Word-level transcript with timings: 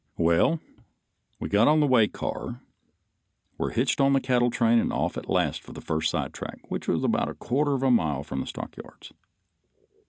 Well, 0.17 0.59
we 1.39 1.47
got 1.47 1.67
on 1.67 1.79
the 1.79 1.85
way 1.85 2.07
car, 2.07 2.61
were 3.59 3.69
hitched 3.69 4.01
on 4.01 4.13
to 4.13 4.13
the 4.17 4.25
cattle 4.25 4.49
train 4.49 4.79
and 4.79 4.91
off 4.91 5.15
at 5.15 5.29
last 5.29 5.61
for 5.61 5.73
the 5.73 5.79
first 5.79 6.09
sidetrack, 6.09 6.71
which 6.71 6.87
was 6.87 7.03
a 7.03 7.33
quarter 7.35 7.75
of 7.75 7.83
a 7.83 7.91
mile 7.91 8.23
from 8.23 8.39
the 8.39 8.47
stockyards. 8.47 9.13